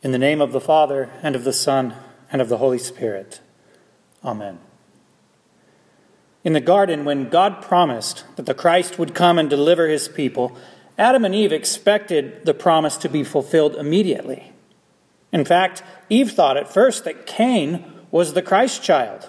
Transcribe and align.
In 0.00 0.12
the 0.12 0.18
name 0.18 0.40
of 0.40 0.52
the 0.52 0.60
Father, 0.60 1.10
and 1.22 1.34
of 1.34 1.42
the 1.42 1.52
Son, 1.52 1.94
and 2.30 2.40
of 2.40 2.48
the 2.48 2.58
Holy 2.58 2.78
Spirit. 2.78 3.40
Amen. 4.24 4.60
In 6.44 6.52
the 6.52 6.60
garden, 6.60 7.04
when 7.04 7.28
God 7.28 7.60
promised 7.62 8.24
that 8.36 8.46
the 8.46 8.54
Christ 8.54 8.98
would 8.98 9.12
come 9.14 9.38
and 9.38 9.50
deliver 9.50 9.88
his 9.88 10.06
people, 10.06 10.56
Adam 10.96 11.24
and 11.24 11.34
Eve 11.34 11.52
expected 11.52 12.44
the 12.44 12.54
promise 12.54 12.96
to 12.98 13.08
be 13.08 13.24
fulfilled 13.24 13.74
immediately. 13.74 14.52
In 15.32 15.44
fact, 15.44 15.82
Eve 16.08 16.30
thought 16.30 16.56
at 16.56 16.72
first 16.72 17.04
that 17.04 17.26
Cain 17.26 17.84
was 18.12 18.34
the 18.34 18.42
Christ 18.42 18.82
child. 18.82 19.28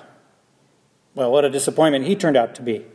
Well, 1.16 1.32
what 1.32 1.46
a 1.46 1.50
disappointment 1.50 2.06
he 2.06 2.16
turned 2.16 2.38
out 2.38 2.54
to 2.56 2.62
be. 2.62 2.86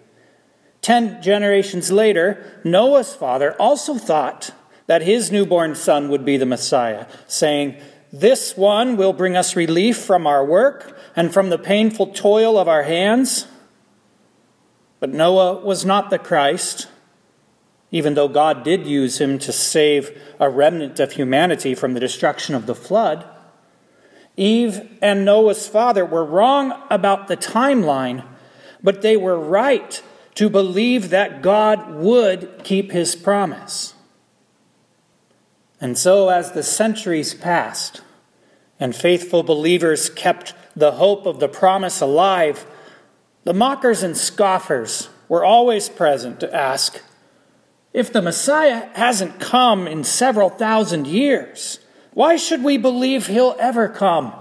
Ten 0.80 1.20
generations 1.22 1.90
later, 1.90 2.60
Noah's 2.62 3.14
father 3.14 3.54
also 3.60 3.96
thought 3.96 4.52
that 4.86 5.02
his 5.02 5.30
newborn 5.30 5.74
son 5.74 6.08
would 6.08 6.24
be 6.24 6.36
the 6.36 6.46
Messiah, 6.46 7.06
saying, 7.26 7.76
This 8.12 8.56
one 8.56 8.96
will 8.96 9.12
bring 9.12 9.36
us 9.36 9.56
relief 9.56 9.96
from 9.96 10.26
our 10.26 10.44
work 10.44 10.98
and 11.16 11.32
from 11.32 11.50
the 11.50 11.58
painful 11.58 12.08
toil 12.08 12.58
of 12.58 12.68
our 12.68 12.82
hands. 12.82 13.46
But 15.00 15.10
Noah 15.10 15.64
was 15.64 15.84
not 15.84 16.10
the 16.10 16.18
Christ, 16.18 16.88
even 17.90 18.14
though 18.14 18.28
God 18.28 18.64
did 18.64 18.86
use 18.86 19.20
him 19.20 19.38
to 19.40 19.52
save 19.52 20.20
a 20.40 20.50
remnant 20.50 21.00
of 21.00 21.12
humanity 21.12 21.74
from 21.74 21.94
the 21.94 22.00
destruction 22.00 22.54
of 22.54 22.66
the 22.66 22.74
flood. 22.74 23.24
Eve 24.36 24.98
and 25.00 25.24
Noah's 25.24 25.68
father 25.68 26.04
were 26.04 26.24
wrong 26.24 26.74
about 26.90 27.28
the 27.28 27.36
timeline, 27.36 28.24
but 28.82 29.00
they 29.00 29.16
were 29.16 29.38
right 29.38 30.02
to 30.34 30.50
believe 30.50 31.10
that 31.10 31.40
God 31.40 31.94
would 31.94 32.64
keep 32.64 32.90
his 32.90 33.14
promise. 33.14 33.94
And 35.80 35.98
so, 35.98 36.28
as 36.28 36.52
the 36.52 36.62
centuries 36.62 37.34
passed 37.34 38.00
and 38.80 38.94
faithful 38.94 39.42
believers 39.42 40.08
kept 40.08 40.54
the 40.74 40.92
hope 40.92 41.26
of 41.26 41.40
the 41.40 41.48
promise 41.48 42.00
alive, 42.00 42.66
the 43.44 43.54
mockers 43.54 44.02
and 44.02 44.16
scoffers 44.16 45.08
were 45.28 45.44
always 45.44 45.88
present 45.88 46.40
to 46.40 46.54
ask 46.54 47.02
if 47.94 48.12
the 48.12 48.20
Messiah 48.20 48.88
hasn't 48.94 49.38
come 49.38 49.86
in 49.86 50.02
several 50.02 50.50
thousand 50.50 51.06
years, 51.06 51.78
why 52.12 52.36
should 52.36 52.64
we 52.64 52.76
believe 52.76 53.28
he'll 53.28 53.54
ever 53.58 53.88
come? 53.88 54.34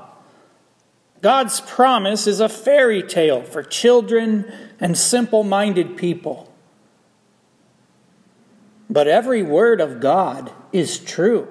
God's 1.22 1.62
promise 1.62 2.26
is 2.26 2.40
a 2.40 2.50
fairy 2.50 3.04
tale 3.04 3.44
for 3.44 3.62
children 3.62 4.52
and 4.80 4.98
simple 4.98 5.44
minded 5.44 5.96
people. 5.96 6.52
But 8.90 9.08
every 9.08 9.44
word 9.44 9.80
of 9.80 10.00
God 10.00 10.52
is 10.74 10.98
true. 10.98 11.48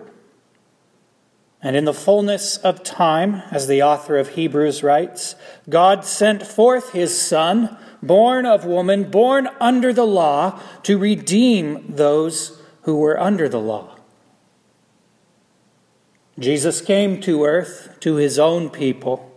And 1.63 1.77
in 1.77 1.85
the 1.85 1.95
fullness 1.95 2.57
of 2.57 2.83
time, 2.83 3.43
as 3.53 3.69
the 3.69 3.83
author 3.83 4.19
of 4.19 4.31
Hebrews 4.31 4.83
writes, 4.83 5.37
God 5.69 6.05
sent 6.05 6.45
forth 6.45 6.91
his 6.91 7.17
Son, 7.17 7.77
born 8.03 8.45
of 8.47 8.65
woman, 8.65 9.11
born 9.11 9.49
under 9.61 9.93
the 9.93 10.07
law, 10.07 10.59
to 10.83 10.99
redeem 10.99 11.95
those 11.95 12.61
who 12.83 12.97
were 12.97 13.19
under 13.19 13.49
the 13.49 13.61
law. 13.61 13.97
Jesus 16.37 16.81
came 16.81 17.21
to 17.21 17.45
earth 17.45 17.97
to 18.01 18.17
his 18.17 18.41
own 18.41 18.69
people, 18.69 19.31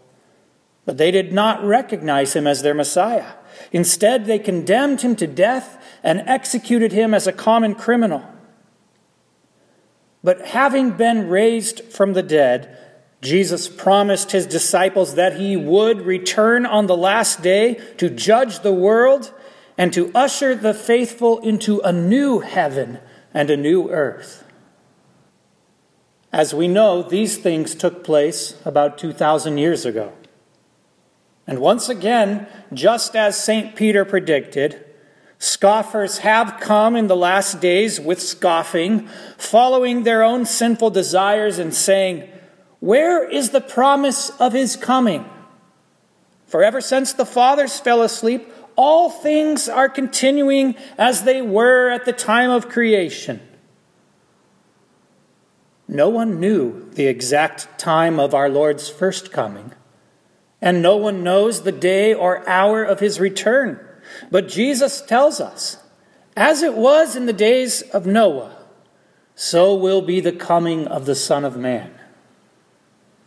but 0.84 0.98
they 0.98 1.12
did 1.12 1.32
not 1.32 1.64
recognize 1.64 2.36
him 2.36 2.48
as 2.48 2.64
their 2.64 2.74
Messiah. 2.74 3.34
Instead, 3.72 4.26
they 4.26 4.40
condemned 4.40 5.02
him 5.02 5.16
to 5.18 5.28
death 5.28 5.80
and 6.02 6.22
executed 6.22 6.92
him 6.92 7.14
as 7.14 7.28
a 7.28 7.34
common 7.34 7.76
criminal. 7.76 8.24
But 10.26 10.48
having 10.48 10.90
been 10.90 11.30
raised 11.30 11.82
from 11.84 12.14
the 12.14 12.24
dead, 12.24 12.76
Jesus 13.22 13.68
promised 13.68 14.32
his 14.32 14.48
disciples 14.48 15.14
that 15.14 15.38
he 15.38 15.56
would 15.56 16.02
return 16.02 16.66
on 16.66 16.88
the 16.88 16.98
last 16.98 17.44
day 17.44 17.76
to 17.98 18.10
judge 18.10 18.62
the 18.62 18.74
world 18.74 19.32
and 19.78 19.94
to 19.94 20.12
usher 20.16 20.56
the 20.56 20.74
faithful 20.74 21.38
into 21.42 21.80
a 21.82 21.94
new 21.94 22.40
heaven 22.40 22.98
and 23.36 23.52
a 23.52 23.56
new 23.56 23.92
earth. 23.92 24.44
As 26.34 26.56
we 26.56 26.68
know, 26.68 27.04
these 27.04 27.38
things 27.38 27.76
took 27.76 28.04
place 28.04 28.60
about 28.66 28.98
2,000 28.98 29.60
years 29.60 29.86
ago. 29.86 30.12
And 31.46 31.60
once 31.60 31.88
again, 31.88 32.48
just 32.74 33.16
as 33.16 33.38
St. 33.42 33.76
Peter 33.76 34.04
predicted, 34.04 34.84
Scoffers 35.38 36.20
have 36.20 36.60
come 36.60 36.96
in 36.96 37.08
the 37.08 37.16
last 37.16 37.60
days 37.60 38.00
with 38.00 38.22
scoffing, 38.22 39.08
following 39.38 40.04
their 40.04 40.24
own 40.24 40.46
sinful 40.46 40.92
desires 40.92 41.60
and 41.60 41.74
saying, 41.74 42.30
Where 42.80 43.28
is 43.30 43.50
the 43.50 43.62
promise 43.62 44.30
of 44.40 44.54
his 44.54 44.76
coming? 44.76 45.26
For 46.48 46.64
ever 46.64 46.80
since 46.80 47.14
the 47.14 47.26
fathers 47.26 47.80
fell 47.80 48.02
asleep, 48.02 48.52
all 48.76 49.10
things 49.10 49.68
are 49.68 49.90
continuing 49.90 50.76
as 50.98 51.24
they 51.24 51.42
were 51.42 51.90
at 51.90 52.06
the 52.06 52.14
time 52.14 52.50
of 52.50 52.70
creation. 52.70 53.42
No 55.88 56.10
one 56.10 56.40
knew 56.40 56.90
the 56.92 57.08
exact 57.08 57.78
time 57.78 58.20
of 58.20 58.34
our 58.34 58.50
Lord's 58.50 58.90
first 58.90 59.32
coming, 59.32 59.72
and 60.62 60.82
no 60.82 60.98
one 60.98 61.24
knows 61.24 61.62
the 61.62 61.72
day 61.72 62.14
or 62.14 62.48
hour 62.50 62.84
of 62.84 63.00
his 63.00 63.20
return. 63.20 63.80
But 64.32 64.48
Jesus 64.48 65.02
tells 65.02 65.40
us, 65.40 65.78
as 66.36 66.62
it 66.62 66.76
was 66.76 67.16
in 67.16 67.26
the 67.26 67.34
days 67.34 67.82
of 67.82 68.06
Noah, 68.06 68.58
so 69.36 69.76
will 69.76 70.02
be 70.02 70.20
the 70.20 70.32
coming 70.32 70.88
of 70.88 71.06
the 71.06 71.16
Son 71.16 71.44
of 71.44 71.58
Man. 71.58 71.92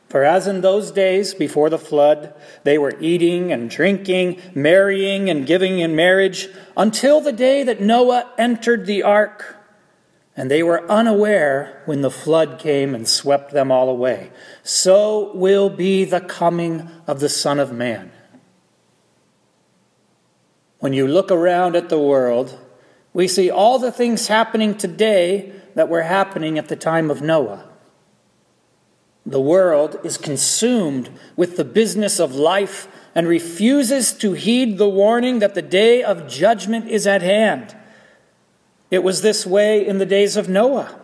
For 0.09 0.25
as 0.25 0.47
in 0.47 0.63
those 0.63 0.91
days 0.91 1.35
before 1.35 1.69
the 1.69 1.79
flood, 1.79 2.33
they 2.65 2.79
were 2.79 2.95
eating 2.99 3.53
and 3.53 3.69
drinking, 3.69 4.41
marrying 4.55 5.29
and 5.29 5.47
giving 5.47 5.81
in 5.81 5.95
marriage, 5.95 6.49
until 6.77 7.21
the 7.21 7.33
day 7.33 7.63
that 7.63 7.81
Noah 7.81 8.31
entered 8.39 8.87
the 8.87 9.03
ark, 9.03 9.57
and 10.35 10.51
they 10.51 10.63
were 10.63 10.91
unaware 10.91 11.83
when 11.85 12.01
the 12.01 12.11
flood 12.11 12.59
came 12.59 12.95
and 12.95 13.07
swept 13.07 13.53
them 13.53 13.71
all 13.71 13.91
away. 13.91 14.31
So 14.63 15.33
will 15.35 15.69
be 15.69 16.05
the 16.05 16.21
coming 16.21 16.89
of 17.07 17.21
the 17.21 17.29
Son 17.29 17.59
of 17.59 17.71
Man. 17.71 18.11
When 20.79 20.93
you 20.93 21.07
look 21.07 21.31
around 21.31 21.75
at 21.77 21.89
the 21.89 21.99
world, 21.99 22.59
we 23.13 23.27
see 23.27 23.51
all 23.51 23.79
the 23.79 23.93
things 23.93 24.29
happening 24.29 24.77
today 24.77 25.53
that 25.75 25.89
were 25.89 26.03
happening 26.03 26.59
at 26.59 26.69
the 26.69 26.77
time 26.77 27.11
of 27.11 27.23
Noah. 27.23 27.65
The 29.27 29.41
world 29.41 29.99
is 30.05 30.17
consumed 30.17 31.11
with 31.37 31.57
the 31.57 31.65
business 31.65 32.19
of 32.19 32.35
life 32.35 32.89
and 33.15 33.27
refuses 33.27 34.13
to 34.15 34.33
heed 34.33 34.79
the 34.79 34.89
warning 34.89 35.41
that 35.41 35.55
the 35.55 35.63
day 35.63 36.03
of 36.03 36.29
judgment 36.29 36.89
is 36.89 37.07
at 37.07 37.23
hand. 37.23 37.77
It 38.91 39.03
was 39.03 39.21
this 39.21 39.45
way 39.45 39.87
in 39.87 39.99
the 39.99 40.07
days 40.07 40.37
of 40.37 40.49
Noah. 40.49 40.99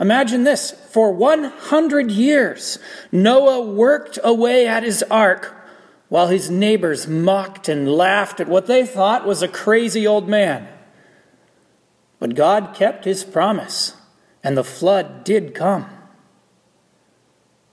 Imagine 0.00 0.44
this 0.44 0.70
for 0.70 1.12
100 1.12 2.10
years, 2.10 2.78
Noah 3.12 3.60
worked 3.60 4.18
away 4.24 4.66
at 4.66 4.82
his 4.82 5.02
ark 5.10 5.63
while 6.14 6.28
his 6.28 6.48
neighbors 6.48 7.08
mocked 7.08 7.68
and 7.68 7.90
laughed 7.90 8.38
at 8.38 8.46
what 8.46 8.68
they 8.68 8.86
thought 8.86 9.26
was 9.26 9.42
a 9.42 9.48
crazy 9.48 10.06
old 10.06 10.28
man. 10.28 10.68
But 12.20 12.36
God 12.36 12.72
kept 12.72 13.04
his 13.04 13.24
promise, 13.24 13.96
and 14.40 14.56
the 14.56 14.62
flood 14.62 15.24
did 15.24 15.56
come. 15.56 15.86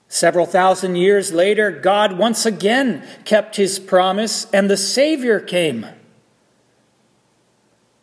Several 0.08 0.48
thousand 0.48 0.96
years 0.96 1.32
later, 1.32 1.70
God 1.70 2.18
once 2.18 2.44
again 2.44 3.06
kept 3.26 3.58
his 3.58 3.78
promise, 3.78 4.50
and 4.52 4.72
the 4.72 4.76
Savior 4.76 5.40
came. 5.40 5.86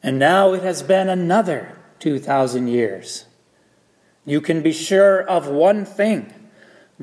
And 0.04 0.20
now 0.20 0.52
it 0.52 0.62
has 0.62 0.84
been 0.84 1.08
another 1.08 1.76
2,000 1.98 2.68
years. 2.68 3.24
You 4.24 4.40
can 4.40 4.62
be 4.62 4.72
sure 4.72 5.20
of 5.20 5.48
one 5.48 5.84
thing 5.84 6.32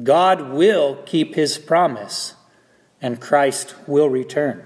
God 0.01 0.51
will 0.53 1.03
keep 1.05 1.35
his 1.35 1.57
promise 1.57 2.35
and 3.05 3.21
Christ 3.21 3.75
will 3.85 4.09
return. 4.09 4.63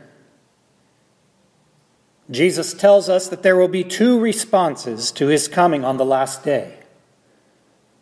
Jesus 2.31 2.73
tells 2.73 3.09
us 3.09 3.27
that 3.27 3.43
there 3.43 3.57
will 3.57 3.67
be 3.67 3.83
two 3.83 4.17
responses 4.17 5.11
to 5.11 5.27
his 5.27 5.49
coming 5.49 5.83
on 5.83 5.97
the 5.97 6.05
last 6.05 6.41
day. 6.45 6.79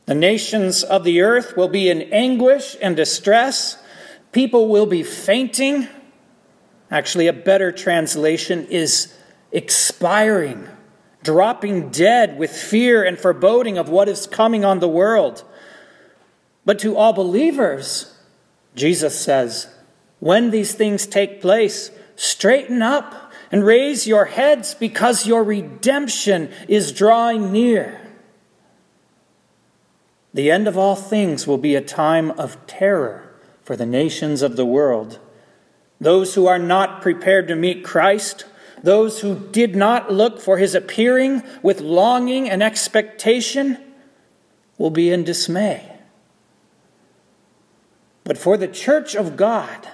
The 0.05 0.13
nations 0.13 0.83
of 0.83 1.03
the 1.03 1.21
earth 1.21 1.57
will 1.57 1.69
be 1.69 1.89
in 1.89 2.03
anguish 2.13 2.75
and 2.79 2.95
distress. 2.95 3.79
People 4.31 4.67
will 4.67 4.85
be 4.85 5.01
fainting. 5.01 5.87
Actually, 6.91 7.25
a 7.25 7.33
better 7.33 7.71
translation 7.71 8.67
is 8.67 9.11
expiring, 9.51 10.67
dropping 11.23 11.89
dead 11.89 12.37
with 12.37 12.51
fear 12.51 13.03
and 13.03 13.17
foreboding 13.17 13.79
of 13.79 13.89
what 13.89 14.07
is 14.07 14.27
coming 14.27 14.63
on 14.63 14.81
the 14.81 14.87
world. 14.87 15.43
But 16.63 16.77
to 16.81 16.95
all 16.95 17.13
believers, 17.13 18.13
Jesus 18.75 19.19
says, 19.19 19.73
when 20.19 20.51
these 20.51 20.73
things 20.73 21.05
take 21.05 21.41
place, 21.41 21.91
straighten 22.15 22.81
up 22.81 23.31
and 23.51 23.65
raise 23.65 24.07
your 24.07 24.25
heads 24.25 24.73
because 24.73 25.27
your 25.27 25.43
redemption 25.43 26.51
is 26.67 26.91
drawing 26.91 27.51
near. 27.51 28.01
The 30.33 30.51
end 30.51 30.67
of 30.67 30.77
all 30.77 30.95
things 30.95 31.47
will 31.47 31.57
be 31.57 31.75
a 31.75 31.81
time 31.81 32.31
of 32.31 32.65
terror 32.67 33.33
for 33.63 33.75
the 33.75 33.85
nations 33.85 34.41
of 34.41 34.55
the 34.55 34.65
world. 34.65 35.19
Those 35.99 36.35
who 36.35 36.45
are 36.47 36.59
not 36.59 37.01
prepared 37.01 37.47
to 37.47 37.55
meet 37.55 37.83
Christ, 37.83 38.45
those 38.83 39.21
who 39.21 39.35
did 39.51 39.75
not 39.75 40.11
look 40.13 40.39
for 40.39 40.57
his 40.57 40.75
appearing 40.75 41.41
with 41.63 41.81
longing 41.81 42.49
and 42.49 42.61
expectation, 42.61 43.77
will 44.77 44.91
be 44.91 45.09
in 45.09 45.23
dismay. 45.23 45.91
But 48.23 48.37
for 48.37 48.57
the 48.57 48.67
church 48.67 49.15
of 49.15 49.37
God, 49.37 49.89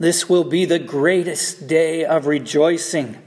this 0.00 0.28
will 0.28 0.44
be 0.44 0.64
the 0.64 0.78
greatest 0.78 1.68
day 1.68 2.04
of 2.06 2.26
rejoicing. 2.26 3.18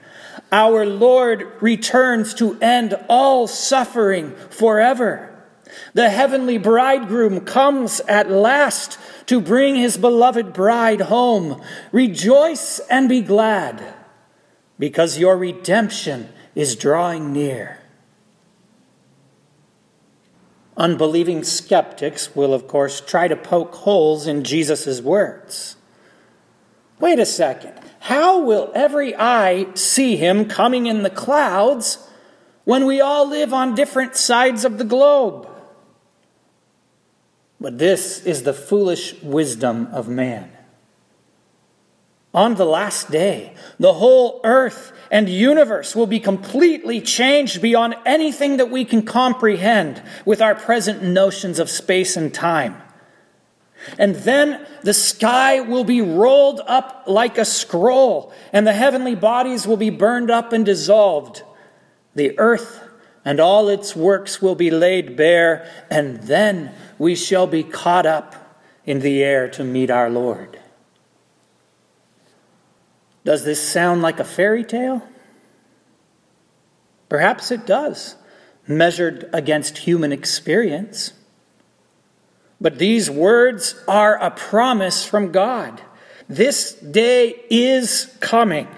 Our 0.52 0.86
Lord 0.86 1.48
returns 1.62 2.34
to 2.36 2.60
end 2.60 2.96
all 3.08 3.48
suffering 3.48 4.36
forever. 4.50 5.30
The 5.94 6.10
heavenly 6.10 6.58
bridegroom 6.58 7.42
comes 7.42 8.02
at 8.02 8.30
last 8.30 8.98
to 9.28 9.40
bring 9.40 9.76
his 9.76 9.98
beloved 9.98 10.52
bride 10.52 11.02
home. 11.02 11.62
Rejoice 11.92 12.80
and 12.90 13.08
be 13.08 13.22
glad, 13.22 13.94
because 14.80 15.20
your 15.20 15.38
redemption 15.38 16.30
is 16.56 16.76
drawing 16.76 17.32
near. 17.32 17.80
Unbelieving 20.76 21.44
skeptics 21.44 22.36
will, 22.36 22.52
of 22.52 22.68
course, 22.68 23.00
try 23.00 23.28
to 23.28 23.36
poke 23.36 23.76
holes 23.76 24.26
in 24.26 24.44
Jesus' 24.44 25.02
words. 25.02 25.76
Wait 27.04 27.20
a 27.20 27.26
second. 27.26 27.74
How 28.00 28.40
will 28.40 28.72
every 28.74 29.14
eye 29.14 29.68
see 29.74 30.16
him 30.16 30.46
coming 30.46 30.86
in 30.86 31.04
the 31.04 31.10
clouds 31.10 31.98
when 32.64 32.86
we 32.86 33.02
all 33.02 33.28
live 33.28 33.54
on 33.54 33.76
different 33.76 34.16
sides 34.16 34.64
of 34.64 34.78
the 34.78 34.86
globe? 34.86 35.50
But 37.60 37.78
this 37.78 38.26
is 38.26 38.44
the 38.44 38.54
foolish 38.54 39.22
wisdom 39.22 39.90
of 39.92 40.08
man. 40.08 40.50
On 42.34 42.56
the 42.56 42.66
last 42.66 43.12
day, 43.12 43.54
the 43.78 43.96
whole 43.96 44.40
earth 44.46 44.94
and 45.12 45.28
universe 45.28 45.98
will 45.98 46.08
be 46.08 46.22
completely 46.22 47.02
changed 47.02 47.62
beyond 47.62 47.96
anything 48.06 48.56
that 48.56 48.72
we 48.72 48.86
can 48.86 49.02
comprehend 49.02 50.02
with 50.24 50.42
our 50.42 50.56
present 50.56 51.04
notions 51.04 51.60
of 51.60 51.70
space 51.70 52.16
and 52.16 52.34
time. 52.34 52.82
And 53.98 54.16
then 54.16 54.66
the 54.84 54.94
sky 54.94 55.62
will 55.62 55.84
be 55.84 56.02
rolled 56.02 56.62
up 56.66 57.04
like 57.08 57.38
a 57.38 57.46
scroll, 57.46 58.34
and 58.52 58.66
the 58.66 58.74
heavenly 58.74 59.16
bodies 59.16 59.68
will 59.68 59.78
be 59.78 59.90
burned 59.90 60.32
up 60.32 60.54
and 60.54 60.66
dissolved. 60.66 61.44
The 62.16 62.38
earth 62.40 62.82
and 63.26 63.40
all 63.40 63.70
its 63.70 63.96
works 63.96 64.42
will 64.42 64.56
be 64.56 64.70
laid 64.70 65.16
bare, 65.16 65.70
and 65.90 66.22
then 66.24 66.74
we 66.98 67.16
shall 67.16 67.48
be 67.48 67.64
caught 67.64 68.06
up 68.06 68.36
in 68.86 69.00
the 69.00 69.24
air 69.24 69.48
to 69.50 69.64
meet 69.64 69.90
our 69.90 70.10
Lord. 70.10 70.60
Does 73.24 73.46
this 73.46 73.66
sound 73.66 74.02
like 74.02 74.20
a 74.20 74.26
fairy 74.26 74.66
tale? 74.66 75.08
Perhaps 77.08 77.52
it 77.52 77.66
does, 77.66 78.16
measured 78.68 79.30
against 79.32 79.78
human 79.80 80.12
experience. 80.12 81.14
But 82.64 82.80
these 82.80 83.12
words 83.12 83.76
are 83.90 84.16
a 84.16 84.32
promise 84.32 85.06
from 85.06 85.34
God. 85.34 85.82
This 86.30 86.72
day 86.76 87.44
is 87.50 88.16
coming. 88.22 88.70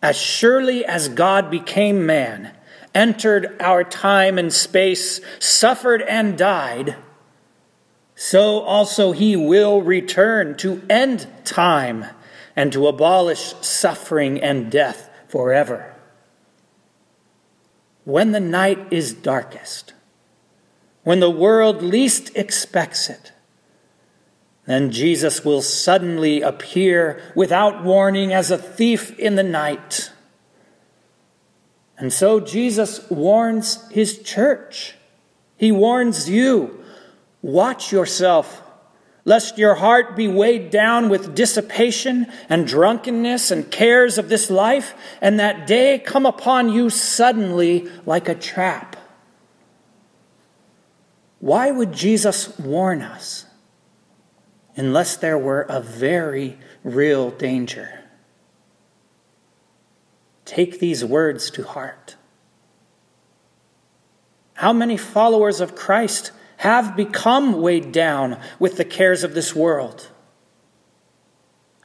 As 0.00 0.16
surely 0.16 0.84
as 0.84 1.08
God 1.08 1.50
became 1.50 2.06
man, 2.06 2.54
entered 2.94 3.60
our 3.60 3.82
time 3.82 4.38
and 4.38 4.52
space, 4.52 5.20
suffered 5.40 6.00
and 6.02 6.38
died, 6.38 6.94
so 8.14 8.60
also 8.60 9.10
he 9.10 9.34
will 9.34 9.82
return 9.82 10.56
to 10.58 10.80
end 10.88 11.26
time 11.44 12.06
and 12.54 12.72
to 12.74 12.86
abolish 12.86 13.54
suffering 13.60 14.40
and 14.40 14.70
death 14.70 15.10
forever. 15.26 15.96
When 18.04 18.30
the 18.30 18.40
night 18.40 18.86
is 18.92 19.12
darkest, 19.12 19.94
when 21.08 21.20
the 21.20 21.30
world 21.30 21.80
least 21.80 22.36
expects 22.36 23.08
it, 23.08 23.32
then 24.66 24.90
Jesus 24.90 25.42
will 25.42 25.62
suddenly 25.62 26.42
appear 26.42 27.32
without 27.34 27.82
warning 27.82 28.34
as 28.34 28.50
a 28.50 28.58
thief 28.58 29.18
in 29.18 29.34
the 29.34 29.42
night. 29.42 30.10
And 31.96 32.12
so 32.12 32.40
Jesus 32.40 33.08
warns 33.08 33.90
his 33.90 34.18
church. 34.18 34.96
He 35.56 35.72
warns 35.72 36.28
you 36.28 36.84
watch 37.40 37.90
yourself 37.90 38.62
lest 39.24 39.56
your 39.56 39.76
heart 39.76 40.14
be 40.14 40.28
weighed 40.28 40.68
down 40.68 41.08
with 41.08 41.34
dissipation 41.34 42.26
and 42.50 42.66
drunkenness 42.66 43.50
and 43.50 43.70
cares 43.70 44.18
of 44.18 44.28
this 44.28 44.50
life, 44.50 44.92
and 45.22 45.40
that 45.40 45.66
day 45.66 45.98
come 45.98 46.26
upon 46.26 46.68
you 46.68 46.90
suddenly 46.90 47.88
like 48.04 48.28
a 48.28 48.34
trap. 48.34 48.97
Why 51.48 51.70
would 51.70 51.92
Jesus 51.94 52.58
warn 52.58 53.00
us 53.00 53.46
unless 54.76 55.16
there 55.16 55.38
were 55.38 55.62
a 55.62 55.80
very 55.80 56.58
real 56.84 57.30
danger? 57.30 58.04
Take 60.44 60.78
these 60.78 61.02
words 61.02 61.50
to 61.52 61.64
heart. 61.64 62.16
How 64.54 64.74
many 64.74 64.98
followers 64.98 65.62
of 65.62 65.74
Christ 65.74 66.32
have 66.58 66.96
become 66.96 67.62
weighed 67.62 67.92
down 67.92 68.38
with 68.58 68.76
the 68.76 68.84
cares 68.84 69.22
of 69.22 69.32
this 69.32 69.54
world. 69.54 70.08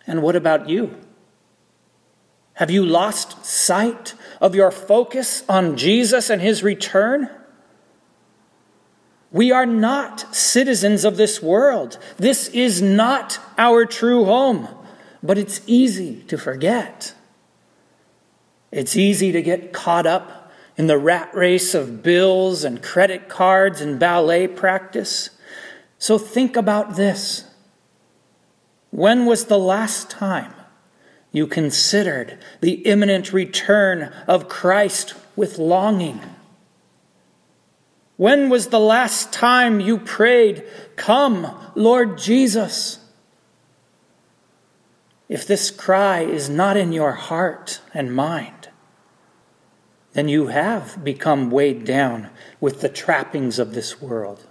And 0.07 0.23
what 0.23 0.35
about 0.35 0.67
you? 0.67 0.99
Have 2.55 2.71
you 2.71 2.83
lost 2.83 3.45
sight 3.45 4.15
of 4.41 4.55
your 4.55 4.71
focus 4.71 5.43
on 5.47 5.77
Jesus 5.77 6.29
and 6.31 6.41
his 6.41 6.63
return? 6.63 7.29
We 9.33 9.51
are 9.51 9.65
not 9.65 10.33
citizens 10.33 11.03
of 11.03 11.17
this 11.17 11.41
world. 11.41 11.97
This 12.17 12.47
is 12.49 12.83
not 12.83 13.39
our 13.57 13.83
true 13.83 14.25
home, 14.25 14.69
but 15.23 15.39
it's 15.39 15.59
easy 15.65 16.21
to 16.27 16.37
forget. 16.37 17.15
It's 18.71 18.95
easy 18.95 19.31
to 19.31 19.41
get 19.41 19.73
caught 19.73 20.05
up 20.05 20.51
in 20.77 20.85
the 20.85 20.99
rat 20.99 21.33
race 21.33 21.73
of 21.73 22.03
bills 22.03 22.63
and 22.63 22.81
credit 22.83 23.27
cards 23.27 23.81
and 23.81 23.99
ballet 23.99 24.47
practice. 24.47 25.31
So 25.97 26.19
think 26.19 26.55
about 26.55 26.95
this. 26.95 27.45
When 28.91 29.25
was 29.25 29.45
the 29.45 29.59
last 29.59 30.11
time 30.11 30.53
you 31.31 31.47
considered 31.47 32.37
the 32.61 32.73
imminent 32.85 33.33
return 33.33 34.13
of 34.27 34.47
Christ 34.47 35.15
with 35.35 35.57
longing? 35.57 36.21
When 38.17 38.49
was 38.49 38.67
the 38.67 38.79
last 38.79 39.33
time 39.33 39.79
you 39.79 39.97
prayed, 39.97 40.63
Come, 40.95 41.47
Lord 41.75 42.17
Jesus? 42.17 42.99
If 45.27 45.47
this 45.47 45.71
cry 45.71 46.21
is 46.21 46.49
not 46.49 46.77
in 46.77 46.91
your 46.91 47.13
heart 47.13 47.81
and 47.93 48.15
mind, 48.15 48.69
then 50.13 50.27
you 50.27 50.47
have 50.47 51.03
become 51.03 51.49
weighed 51.49 51.85
down 51.85 52.29
with 52.59 52.81
the 52.81 52.89
trappings 52.89 53.57
of 53.57 53.73
this 53.73 53.99
world. 53.99 54.45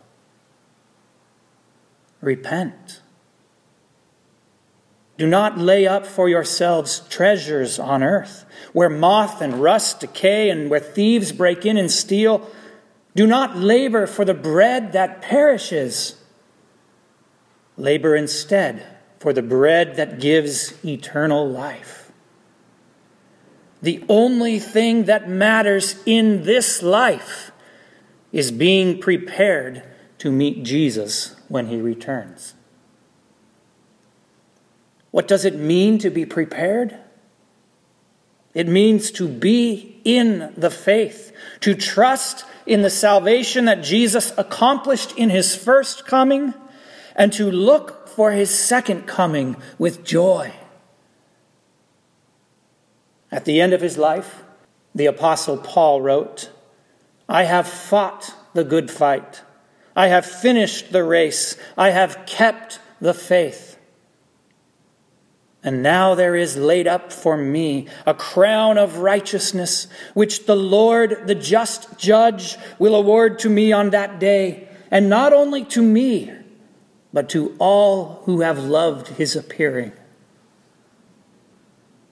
Repent. 2.21 3.01
Do 5.19 5.27
not 5.29 5.57
lay 5.57 5.87
up 5.87 6.05
for 6.05 6.29
yourselves 6.29 7.01
treasures 7.09 7.79
on 7.79 8.03
earth, 8.03 8.45
where 8.73 8.89
moth 8.89 9.41
and 9.41 9.63
rust 9.63 10.01
decay 10.01 10.51
and 10.51 10.69
where 10.69 10.81
thieves 10.81 11.31
break 11.31 11.65
in 11.65 11.77
and 11.77 11.91
steal. 11.91 12.51
Do 13.15 13.27
not 13.27 13.57
labor 13.57 14.07
for 14.07 14.25
the 14.25 14.35
bread 14.35 14.93
that 14.93 15.23
perishes. 15.23 16.17
Labor 17.77 18.17
instead 18.17 18.87
for 19.19 19.33
the 19.33 19.43
bread 19.43 19.97
that 19.97 20.19
gives 20.19 20.83
eternal 20.85 21.49
life. 21.49 22.11
The 23.83 24.05
only 24.09 24.59
thing 24.59 25.05
that 25.05 25.29
matters 25.29 25.97
in 26.07 26.45
this 26.45 26.83
life 26.83 27.51
is 28.31 28.51
being 28.51 29.01
prepared 29.01 29.83
to 30.19 30.31
meet 30.31 30.63
Jesus 30.63 31.37
when 31.49 31.67
he 31.67 31.81
returns. 31.81 32.55
What 35.11 35.29
does 35.29 35.45
it 35.45 35.57
mean 35.57 35.99
to 35.99 36.11
be 36.11 36.25
prepared? 36.25 36.97
It 38.55 38.69
means 38.69 39.11
to 39.13 39.27
be 39.29 40.01
in 40.05 40.53
the 40.57 40.71
faith, 40.71 41.33
to 41.61 41.75
trust 41.75 42.45
in 42.67 42.83
the 42.83 42.91
salvation 42.91 43.65
that 43.65 43.83
Jesus 43.83 44.33
accomplished 44.37 45.17
in 45.17 45.31
his 45.31 45.57
first 45.57 46.07
coming, 46.07 46.55
and 47.17 47.33
to 47.33 47.51
look 47.51 48.09
for 48.09 48.33
his 48.33 48.57
second 48.57 49.07
coming 49.07 49.57
with 49.79 50.05
joy. 50.05 50.53
At 53.31 53.47
the 53.47 53.61
end 53.61 53.73
of 53.73 53.81
his 53.81 53.97
life, 53.97 54.43
the 54.95 55.07
Apostle 55.07 55.57
Paul 55.57 56.03
wrote, 56.03 56.51
I 57.29 57.45
have 57.45 57.67
fought 57.67 58.35
the 58.53 58.65
good 58.65 58.91
fight. 58.91 59.43
I 59.97 60.09
have 60.09 60.27
finished 60.27 60.93
the 60.93 61.05
race. 61.05 61.57
I 61.77 61.91
have 61.91 62.27
kept 62.27 62.79
the 63.01 63.15
faith. 63.15 63.72
And 65.65 65.83
now 65.83 66.15
there 66.15 66.35
is 66.35 66.57
laid 66.57 66.89
up 66.89 67.13
for 67.13 67.37
me 67.37 67.87
a 68.05 68.15
crown 68.15 68.79
of 68.79 68.99
righteousness, 68.99 69.87
which 70.13 70.47
the 70.47 70.57
Lord, 70.57 71.29
the 71.29 71.37
just 71.37 71.99
judge, 71.99 72.57
will 72.79 72.97
award 72.97 73.39
to 73.41 73.49
me 73.49 73.73
on 73.73 73.91
that 73.91 74.19
day, 74.19 74.69
and 74.91 75.09
not 75.09 75.33
only 75.33 75.65
to 75.67 75.81
me, 75.81 76.33
but 77.13 77.29
to 77.31 77.55
all 77.59 78.23
who 78.25 78.41
have 78.41 78.59
loved 78.59 79.09
his 79.09 79.37
appearing. 79.37 79.93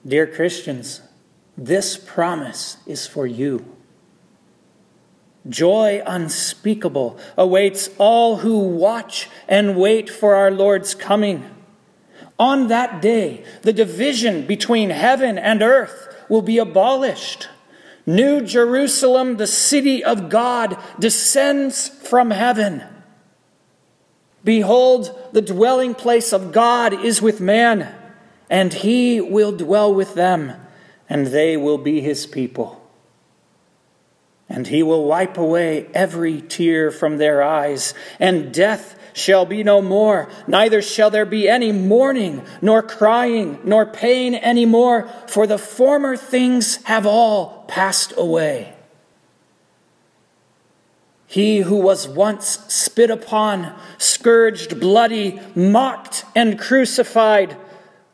Dear 0.07 0.27
Christians, 0.27 1.01
this 1.57 1.97
promise 1.97 2.77
is 2.87 3.05
for 3.05 3.27
you. 3.27 3.65
Joy 5.49 6.01
unspeakable 6.05 7.19
awaits 7.35 7.89
all 7.97 8.37
who 8.37 8.59
watch 8.59 9.29
and 9.47 9.75
wait 9.75 10.09
for 10.09 10.35
our 10.35 10.51
Lord's 10.51 10.95
coming. 10.95 11.49
On 12.41 12.69
that 12.69 13.03
day, 13.03 13.43
the 13.61 13.71
division 13.71 14.47
between 14.47 14.89
heaven 14.89 15.37
and 15.37 15.61
earth 15.61 16.07
will 16.27 16.41
be 16.41 16.57
abolished. 16.57 17.47
New 18.07 18.41
Jerusalem, 18.41 19.37
the 19.37 19.45
city 19.45 20.03
of 20.03 20.27
God, 20.27 20.75
descends 20.97 21.87
from 21.87 22.31
heaven. 22.31 22.81
Behold, 24.43 25.15
the 25.33 25.43
dwelling 25.43 25.93
place 25.93 26.33
of 26.33 26.51
God 26.51 27.05
is 27.05 27.21
with 27.21 27.39
man, 27.39 27.93
and 28.49 28.73
he 28.73 29.21
will 29.21 29.51
dwell 29.51 29.93
with 29.93 30.15
them, 30.15 30.53
and 31.07 31.27
they 31.27 31.55
will 31.57 31.77
be 31.77 32.01
his 32.01 32.25
people. 32.25 32.81
And 34.49 34.65
he 34.65 34.81
will 34.81 35.05
wipe 35.05 35.37
away 35.37 35.85
every 35.93 36.41
tear 36.41 36.89
from 36.89 37.17
their 37.17 37.43
eyes, 37.43 37.93
and 38.19 38.51
death 38.51 38.97
shall 39.13 39.45
be 39.45 39.63
no 39.63 39.81
more, 39.81 40.29
neither 40.47 40.81
shall 40.81 41.09
there 41.09 41.25
be 41.25 41.49
any 41.49 41.71
mourning, 41.71 42.43
nor 42.61 42.81
crying, 42.81 43.59
nor 43.63 43.85
pain 43.85 44.35
any 44.35 44.65
more, 44.65 45.07
for 45.27 45.47
the 45.47 45.57
former 45.57 46.15
things 46.15 46.77
have 46.83 47.05
all 47.05 47.65
passed 47.67 48.13
away. 48.17 48.73
He 51.27 51.59
who 51.59 51.77
was 51.77 52.09
once 52.09 52.59
spit 52.67 53.09
upon, 53.09 53.73
scourged, 53.97 54.81
bloody, 54.81 55.39
mocked, 55.55 56.25
and 56.35 56.59
crucified 56.59 57.55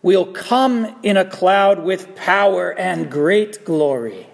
will 0.03 0.25
come 0.25 0.95
in 1.01 1.17
a 1.17 1.25
cloud 1.25 1.83
with 1.83 2.15
power 2.15 2.71
and 2.77 3.11
great 3.11 3.65
glory. 3.65 4.27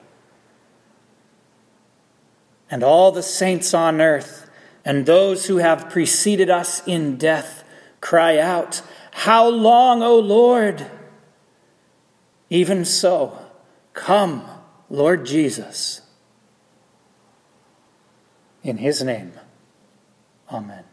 And 2.70 2.84
all 2.84 3.14
the 3.14 3.24
saints 3.24 3.74
on 3.74 4.02
earth 4.02 4.43
and 4.86 5.06
those 5.06 5.46
who 5.46 5.58
have 5.58 5.90
preceded 5.90 6.50
us 6.50 6.86
in 6.86 7.18
death 7.18 7.64
cry 8.02 8.38
out, 8.38 8.82
How 9.12 9.48
long, 9.48 10.04
O 10.04 10.18
Lord? 10.20 10.86
Even 12.50 12.86
so, 12.86 13.38
come, 13.94 14.46
Lord 14.90 15.26
Jesus. 15.26 16.02
In 18.62 18.78
his 18.78 19.02
name, 19.04 19.34
amen. 20.52 20.84